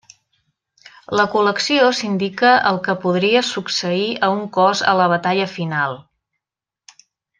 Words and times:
La 1.19 1.25
col·lecció 1.33 1.91
s'indica 1.97 2.53
el 2.69 2.79
que 2.87 2.95
podria 3.03 3.43
succeir 3.51 4.09
a 4.29 4.31
un 4.39 4.43
cos 4.57 4.83
a 4.93 4.95
la 5.03 5.07
batalla 5.13 5.47
final. 5.59 6.01